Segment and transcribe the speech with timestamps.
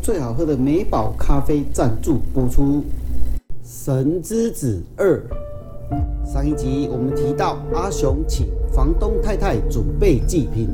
[0.00, 2.82] 最好喝的美宝咖啡赞助播出。
[3.62, 5.22] 神之子二，
[6.24, 10.68] 上一集我们提到阿雄请房东太太准备祭品，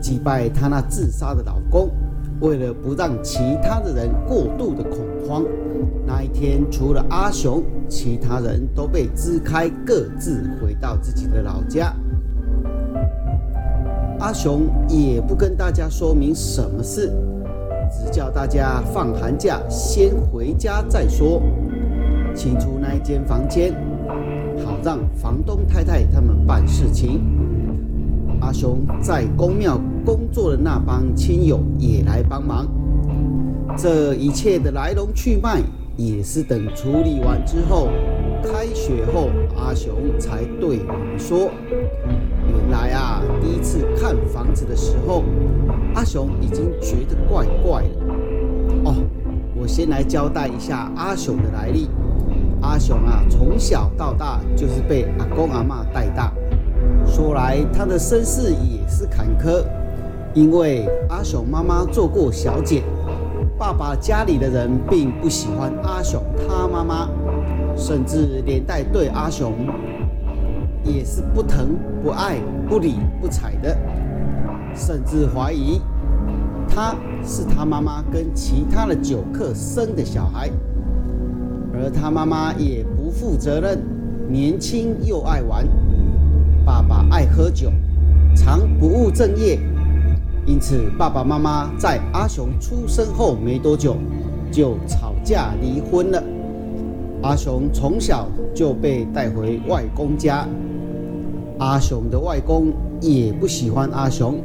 [0.00, 1.90] 祭拜他那自杀的老公。
[2.40, 5.44] 为了不让其他的人过度的恐慌，
[6.06, 11.94] 那一天除了阿雄，其他人都被支开，各自回到自己的老家。
[14.18, 17.12] 阿雄也不跟大家说明什么事，
[17.96, 21.40] 只叫大家放寒假先回家再说，
[22.34, 23.72] 清出那一间房间，
[24.64, 27.20] 好让房东太太他们办事情。
[28.40, 29.80] 阿雄在公庙。
[30.04, 32.68] 工作的那帮亲友也来帮忙，
[33.74, 35.62] 这一切的来龙去脉
[35.96, 37.88] 也是等处理完之后，
[38.42, 41.50] 开学后阿雄才对我们说，
[44.54, 45.24] 子的时候，
[45.94, 48.14] 阿雄已经觉得怪怪的。
[48.84, 48.94] 哦，
[49.56, 51.90] 我先来交代一下阿雄的来历。
[52.62, 56.32] 阿雄啊，从小到大就是被阿公阿妈带大，
[57.06, 59.62] 说来他的身世也是坎坷。
[60.32, 62.82] 因为阿雄妈妈做过小姐，
[63.58, 67.08] 爸爸家里的人并不喜欢阿雄他妈妈，
[67.76, 69.52] 甚至连带对阿雄
[70.82, 72.38] 也是不疼不爱
[72.68, 73.76] 不理不睬的，
[74.74, 75.80] 甚至怀疑
[76.68, 80.50] 他是他妈妈跟其他的酒客生的小孩，
[81.72, 83.78] 而他妈妈也不负责任，
[84.28, 85.66] 年轻又爱玩，
[86.64, 87.70] 爸爸爱喝酒，
[88.34, 89.58] 常不务正业。
[90.46, 93.96] 因此，爸爸妈妈在阿雄出生后没多久
[94.50, 96.22] 就吵架离婚了。
[97.22, 100.46] 阿雄从小就被带回外公家。
[101.58, 104.38] 阿雄的外公也不喜欢阿雄，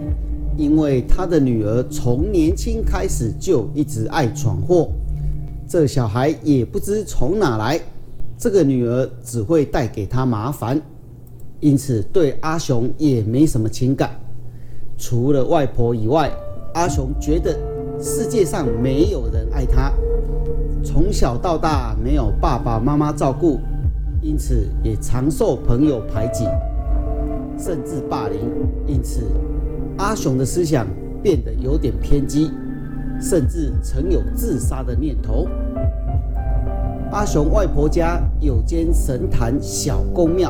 [0.59, 4.89] 因为他的女儿从年轻开始就一直爱闯祸。
[5.65, 7.79] 这小孩也不知从哪来，
[8.37, 10.81] 这个女儿只会带给他麻烦，
[11.61, 14.11] 因此对阿雄也没什么情感。
[14.97, 16.29] 除了外婆以外，
[16.73, 17.57] 阿雄觉得
[18.01, 19.93] 世界上没有人爱他。
[20.83, 23.59] 从小到大没有爸爸妈妈照顾，
[24.21, 26.43] 因此也常受朋友排挤，
[27.57, 28.39] 甚至霸凌。
[28.87, 29.21] 因此，
[29.99, 30.87] 阿雄的思想
[31.21, 32.49] 变得有点偏激，
[33.21, 35.45] 甚至曾有自杀的念头。
[37.11, 40.49] 阿雄外婆家有间神坛小公庙，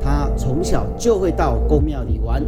[0.00, 2.42] 他从小就会到公庙里玩。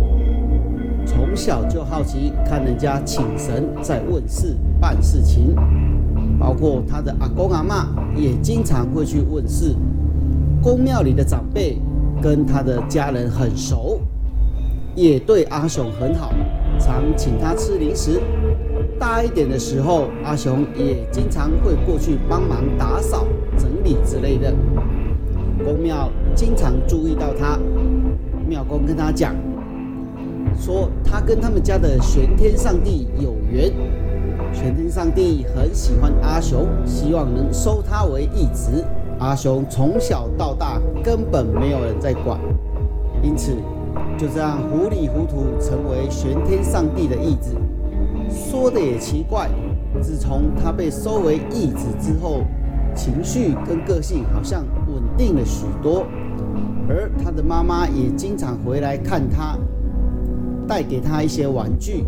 [1.07, 5.55] 从小就好奇看人家请神在问事办事情，
[6.41, 7.87] 包括他的阿公阿妈
[8.17, 9.77] 也经常会去问事。
[10.61, 11.79] 宫庙里的长辈
[12.21, 14.01] 跟他的家人很熟，
[14.97, 16.33] 也对阿雄很好，
[16.81, 18.21] 常请他吃零食。
[18.99, 23.27] 大一点的时候，阿雄也经常会过去帮忙打扫
[23.59, 24.53] 整理之类的。
[25.63, 27.59] 宫庙经常注意到他，
[28.49, 29.37] 庙公跟他讲。
[30.59, 33.71] 说他跟他们家的玄天上帝有缘，
[34.55, 38.83] 玄天上帝很喜欢阿雄，希望能收他为义子。
[39.19, 42.41] 阿雄从小到大根本没有人在管，
[43.23, 43.53] 因此
[44.19, 47.55] 就这样糊里糊涂成为玄天上帝的义子。
[48.31, 49.49] 说的也奇怪，
[50.01, 52.43] 自从他被收为义子之后，
[52.95, 56.07] 情绪跟个性好像稳定了许多，
[56.89, 59.57] 而他的妈妈也经常回来看他。
[60.69, 62.05] 带给他一些玩具，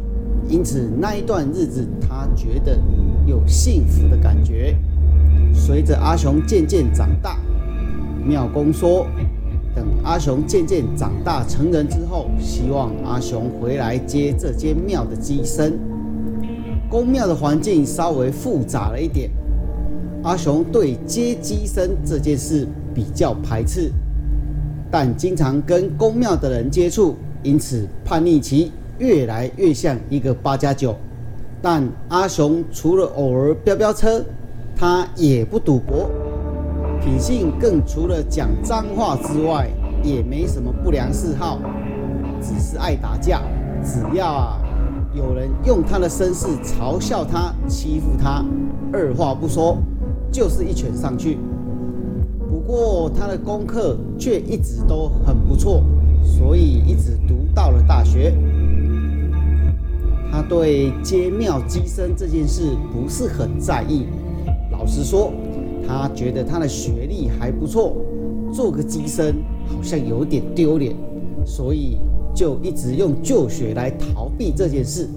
[0.49, 2.77] 因此那一段日子他觉得
[3.25, 4.77] 有幸福的感觉。
[5.55, 7.39] 随着阿雄渐渐长大，
[8.27, 9.07] 庙公说，
[10.09, 15.79] 阿雄渐渐长大成人之后，希望阿雄回来接这间庙的机身。
[16.89, 19.31] 公庙的环境稍微复杂了一点，
[20.23, 23.93] 阿雄对接机身这件事比较排斥，
[24.91, 27.15] 但经常跟公庙的人接触。
[27.43, 30.97] 因此，叛逆期越来越像一个八加九。
[31.61, 34.25] 但阿雄除了偶尔飙飙车，
[34.75, 36.11] 他也不赌博，
[36.99, 39.69] 品性更除了讲脏话之外，
[40.03, 41.59] 也没什么不良嗜好，
[42.41, 43.43] 只是爱打架。
[43.83, 44.61] 只要啊
[45.15, 48.45] 有人用他的身世嘲笑他、欺负他，
[48.93, 49.79] 二话不说
[50.31, 51.39] 就是一拳上去。
[52.49, 55.83] 不过他的功课却一直都很不错。
[56.21, 58.35] 所以一直读到了大学。
[60.31, 64.07] 他对接庙机身这件事不是很在意。
[64.71, 65.33] 老实说，
[65.87, 67.97] 他觉得他的学历还不错，
[68.53, 69.37] 做个机身
[69.69, 70.95] 好像有点丢脸，
[71.45, 71.99] 所以
[72.35, 75.09] 就一直用旧血来逃避这件事。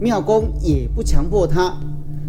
[0.00, 1.78] 妙公也不强迫他，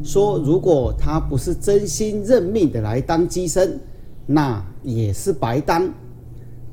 [0.04, 3.80] 说如果他不是真心认命的来当机身，
[4.26, 5.90] 那也是白当。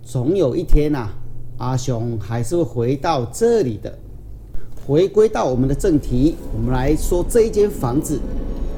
[0.02, 1.08] 总有一天呐，
[1.58, 3.96] 阿雄还是会回到这里的。
[4.86, 8.18] 回归到我们的正题，我们来说这一间房子。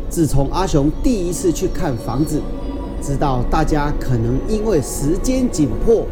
[0.08, 2.42] 自从阿雄第一次去看房子，
[3.02, 6.06] 知道大家可能因为时间紧迫，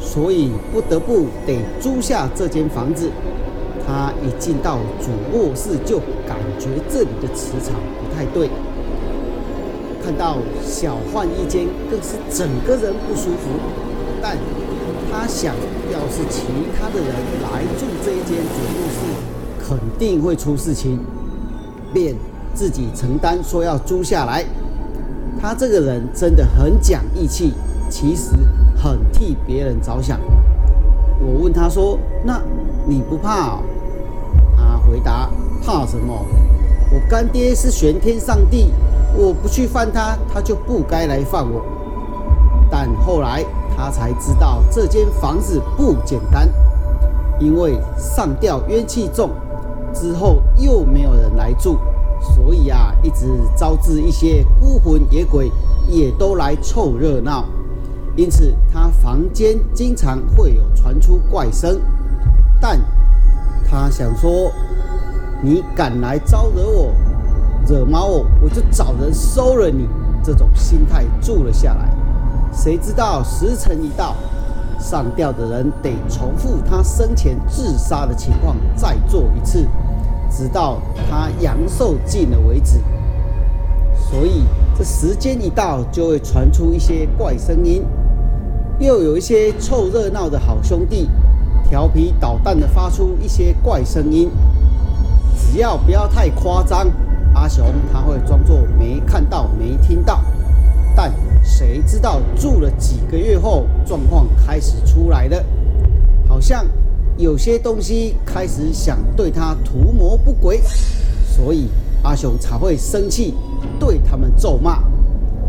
[0.00, 3.10] 所以不得不得租下这间房子。
[3.86, 8.48] 他一进到主卧室，就感觉这里的磁场不太对。
[10.02, 13.50] 看到小换一间，更是整个人不舒服。
[14.22, 14.36] 但
[15.10, 15.54] 他想
[15.92, 16.42] 要是其
[16.78, 17.08] 他的人
[17.42, 20.98] 来住这一间主卧室，肯定会出事情，
[21.92, 22.14] 便
[22.54, 24.44] 自己承担说要租下来。
[25.46, 27.52] 他这个人真的很讲义气，
[27.90, 28.30] 其实
[28.74, 30.18] 很替别人着想。
[31.20, 32.40] 我问他说：“那
[32.86, 33.58] 你不怕？”
[34.56, 35.28] 他回答
[35.62, 36.14] ：“怕什么？
[36.90, 38.72] 我干爹是玄天上帝，
[39.14, 41.62] 我不去犯他，他就不该来犯我。”
[42.70, 43.44] 但后来
[43.76, 46.48] 他才知道这间房子不简单，
[47.38, 49.28] 因为上吊冤气重。
[49.92, 51.76] 之后又没有人来住，
[52.34, 53.26] 所以啊，一直
[53.56, 55.52] 招致一些孤魂野鬼
[55.88, 57.44] 也都来凑热闹。
[58.16, 61.80] 因此，他房间经常会有传出怪声。
[62.60, 62.80] 但
[63.68, 64.50] 他想说
[65.42, 66.94] ：“你敢来招惹我，
[67.68, 69.88] 惹毛我，我就找人收了你。”
[70.22, 71.94] 这种心态住了下来。
[72.52, 74.14] 谁知道时辰一到，
[74.78, 79.68] 上吊的人得重复他生前自杀的情况再做一次。
[80.36, 82.80] 直到他阳寿尽了为止，
[84.10, 84.42] 所以
[84.76, 87.84] 这时间一到，就会传出一些怪声音，
[88.80, 91.08] 又有一些凑热闹的好兄弟，
[91.68, 94.28] 调皮捣蛋的发出一些怪声音。
[95.36, 96.90] 只要不要太夸张，
[97.32, 100.20] 阿雄他会装作没看到、没听到。
[100.96, 101.12] 但
[101.44, 105.44] 谁知道住了几个月后，状况开始出来了，
[106.26, 106.66] 好像。
[107.16, 110.60] 有些东西开始想对他图谋不轨，
[111.24, 111.68] 所以
[112.02, 113.34] 阿雄才会生气，
[113.78, 114.82] 对他们咒骂。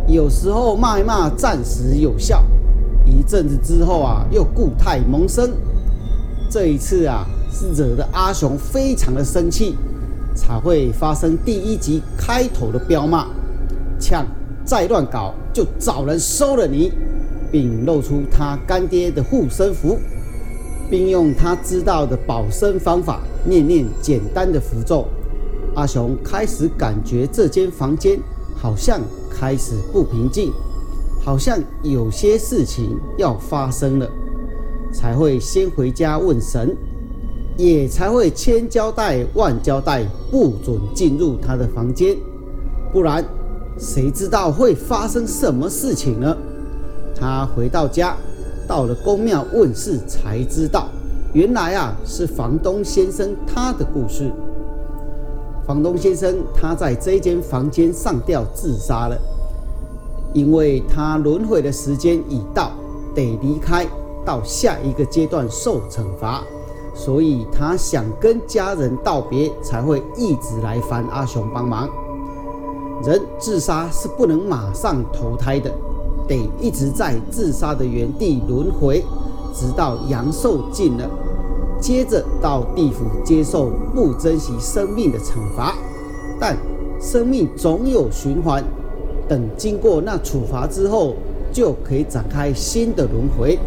[0.08, 2.46] 有时候骂一骂暂时有效，
[3.04, 5.52] 一阵子之后啊，又故态萌生。
[6.52, 9.76] 这一次啊，是惹得阿雄非常的生气，
[10.36, 13.26] 才会发生第一集开头的彪骂
[14.00, 14.24] ：“呛，
[14.64, 16.94] 再乱搞就找人收了你，
[17.52, 19.98] 并露出他干爹的护身符。”
[20.90, 25.06] 并用他知道的保身方法念念简单的符咒，
[25.76, 28.20] 阿雄开始感觉这间房间
[28.56, 30.52] 好像开始不平静，
[31.24, 34.10] 好像有些事情要发生了，
[34.94, 36.76] 才会先回家问神，
[37.58, 42.16] 也才会千交代万交代不准进入他的房间，
[42.94, 43.26] 不然
[43.78, 46.38] 谁知道会发生什么事情呢？
[47.16, 48.16] 他回到家。
[48.68, 50.88] 到了公庙问事，才知道
[51.34, 54.32] 原来啊是房东先生他的故事。
[55.66, 59.18] 房东先生他在这间房间上吊自杀了，
[60.34, 62.72] 因为他轮回的时间已到，
[63.16, 63.86] 得离开
[64.24, 66.44] 到下一个阶段受惩罚，
[66.94, 71.90] 所以他想跟家人道别，才会一直来烦阿雄帮忙。
[73.04, 75.72] 人自杀是不能马上投胎的。
[76.28, 79.04] 得一直在自杀的原地轮回，
[79.54, 81.10] 直到阳寿尽了，
[81.80, 85.76] 接着到地府接受不珍惜生命的惩罚。
[86.40, 86.58] 但
[87.00, 88.64] 生命总有循环，
[89.28, 91.16] 等经过那处罚之后，
[91.52, 93.58] 就可以展开新的轮回。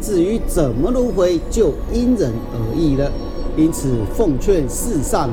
[0.00, 3.10] 至于怎么轮回，就因人而异了。
[3.56, 5.30] 因此，奉劝世上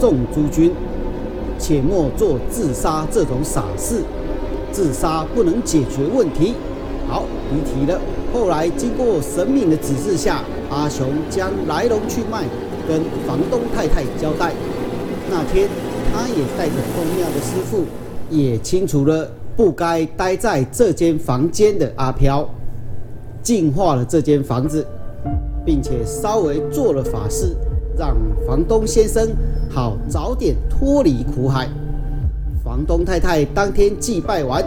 [0.00, 0.72] 众诸君，
[1.58, 4.02] 切莫做自杀这种傻事。
[4.72, 6.54] 自杀不能解决问题。
[7.06, 8.00] 好，离题了。
[8.32, 12.44] 后来经过神明的指示下，阿雄将来龙去脉
[12.86, 14.52] 跟房东太太交代。
[15.30, 15.68] 那天，
[16.12, 17.84] 他也带着公庙的师傅，
[18.30, 22.46] 也清除了不该待在这间房间的阿飘，
[23.42, 24.86] 净化了这间房子，
[25.64, 27.56] 并且稍微做了法事，
[27.98, 28.14] 让
[28.46, 29.28] 房东先生
[29.70, 31.68] 好早点脱离苦海。
[32.68, 34.62] 房东太太当天祭拜完，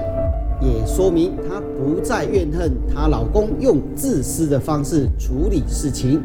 [0.60, 6.20] 也说明她不再怨恨她老公用自私的方式处理事情。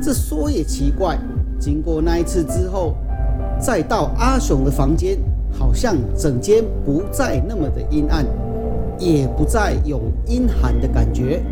[0.00, 1.18] 这说也奇怪，
[1.58, 2.94] 经过那一次之后，
[3.58, 5.18] 再到阿雄的房间，
[5.50, 8.24] 好像整间不再那么的阴暗，
[8.96, 11.42] 也不再有阴寒的感觉，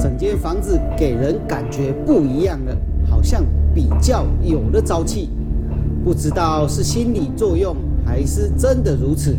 [0.00, 2.76] 整间房子给人感觉不一样了，
[3.08, 5.30] 好像比较有了朝气。
[6.02, 7.76] 不知道是心理作用
[8.10, 9.36] 还是真的如此。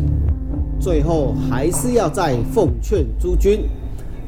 [0.80, 3.68] 最后还是要再奉劝诸君：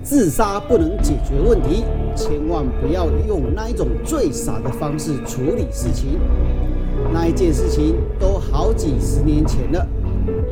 [0.02, 1.82] 自杀不能解决问题，
[2.14, 6.20] 千万不要用那一种最傻的方式处理事情。
[7.10, 9.86] 那一件事情都好几十年前了，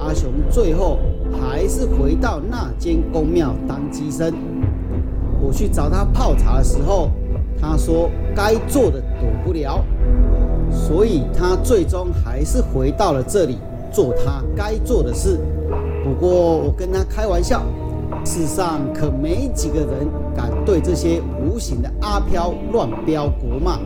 [0.00, 0.98] 阿雄最后
[1.38, 4.32] 还是回到那间公庙当机身。
[5.38, 7.10] 我去找他泡茶的时候，
[7.60, 9.84] 他说该做的躲不了，
[10.70, 13.58] 所以他最终还是回到了这里
[13.92, 15.38] 做他该做的事。
[16.04, 17.62] 不过我跟他开玩笑，
[18.24, 23.78] 世上可没几个人敢对这些无形的阿飘乱飙国骂，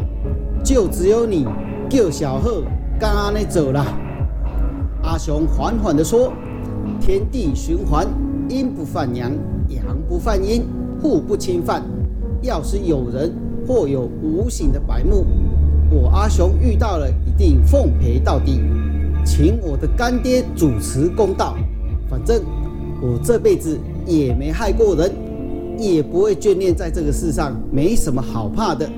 [0.65, 1.47] 就只有你
[1.91, 2.63] 叫小贺
[2.99, 3.85] 刚刚那走了。
[5.03, 6.33] 阿雄缓缓地说
[7.01, 8.07] ：“天地循环，
[8.49, 9.31] 阴不犯阳，
[9.69, 10.65] 阳不犯阴。”
[10.99, 11.83] 互不侵犯。
[12.41, 13.31] 要是有人
[13.69, 15.27] 或有无形的白目，
[15.91, 18.63] 我阿雄遇到了，一定奉陪到底，
[19.26, 21.56] 请我的干爹主持公道。
[22.09, 22.40] 反正
[23.02, 25.12] 我这辈子也没害过人，
[25.76, 28.88] 也不会眷恋在这个世上，没什么好怕的。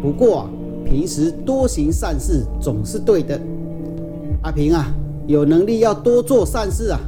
[0.00, 0.48] 不过，
[0.84, 3.38] 平时多行善事总是对的。
[4.42, 4.86] 阿平啊，
[5.26, 7.00] 有能力要多做善事啊。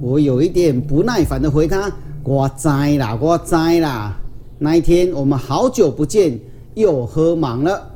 [0.00, 1.92] 我有一点不耐烦的回他。
[2.24, 2.68] 我知
[2.98, 4.18] 啦，我知啦。
[4.58, 6.40] 那一天我们好久不见，
[6.74, 7.90] 又喝忙了。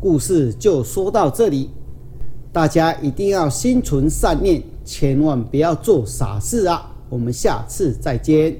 [0.00, 1.70] 故事就说到这里，
[2.54, 6.88] 大家一定要心存善念，千万不要做傻事啊！
[7.08, 8.56] 我们下次再见。